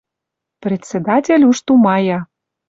Председатель 0.63 1.43
уж 1.49 1.61
тумая 1.65 2.19